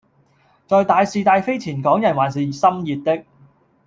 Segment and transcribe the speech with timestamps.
[0.65, 3.23] 在大事大非前港人還是心熱的